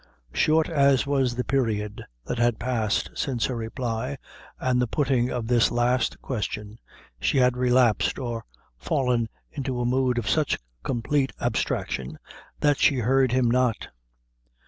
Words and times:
Short 0.33 0.67
as 0.67 1.05
was 1.05 1.35
the 1.35 1.43
period 1.43 2.03
that 2.25 2.39
had 2.39 2.57
passed 2.57 3.11
since 3.13 3.45
her 3.45 3.55
reply 3.55 4.17
and 4.59 4.81
the 4.81 4.87
putting 4.87 5.29
of 5.29 5.45
this 5.45 5.69
last 5.69 6.19
question, 6.23 6.79
she 7.19 7.37
had 7.37 7.55
relapsed 7.55 8.17
or 8.17 8.43
fallen 8.79 9.29
into 9.51 9.79
a 9.79 9.85
mood 9.85 10.17
of 10.17 10.27
such 10.27 10.57
complete 10.81 11.33
abstraction, 11.39 12.17
that 12.61 12.79
she 12.79 12.95
heard 12.97 13.31
him 13.31 13.47
not. 13.51 13.89